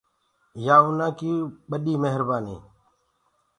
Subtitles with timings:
[0.65, 1.31] يآ اُنآ ڪي
[1.71, 2.63] وڏي مهرنآنيٚ۔